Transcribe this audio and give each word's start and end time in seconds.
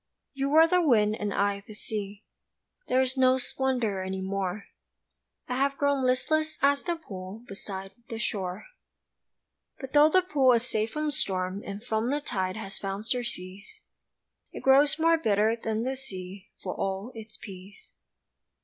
You 0.33 0.49
were 0.49 0.65
the 0.67 0.81
wind 0.81 1.15
and 1.19 1.31
I 1.31 1.59
the 1.67 1.75
sea 1.75 2.23
There 2.87 3.01
is 3.01 3.17
no 3.17 3.37
splendor 3.37 4.01
any 4.01 4.19
more, 4.19 4.65
I 5.47 5.57
have 5.57 5.77
grown 5.77 6.03
listless 6.03 6.57
as 6.63 6.81
the 6.81 6.95
pool 6.95 7.43
Beside 7.47 7.91
the 8.09 8.17
shore. 8.17 8.65
But 9.79 9.93
tho' 9.93 10.09
the 10.09 10.23
pool 10.23 10.53
is 10.53 10.67
safe 10.67 10.89
from 10.89 11.11
storm 11.11 11.61
And 11.63 11.83
from 11.83 12.09
the 12.09 12.19
tide 12.19 12.57
has 12.57 12.79
found 12.79 13.05
surcease, 13.05 13.81
It 14.51 14.63
grows 14.63 14.97
more 14.97 15.19
bitter 15.19 15.55
than 15.55 15.83
the 15.83 15.95
sea, 15.95 16.49
For 16.63 16.73
all 16.73 17.11
its 17.13 17.37
peace. 17.37 17.91